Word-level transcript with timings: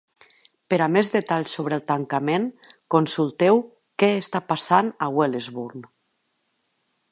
Per 0.73 0.77
a 0.85 0.85
més 0.93 1.11
detalls 1.15 1.53
sobre 1.57 1.77
el 1.79 1.83
tancament, 1.91 2.47
consulteu 2.97 3.61
Què 4.05 4.11
està 4.25 4.43
passant 4.55 4.93
a 5.09 5.13
Wellesbourne? 5.19 5.87